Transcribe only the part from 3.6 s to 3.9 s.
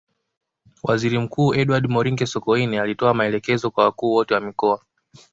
kwa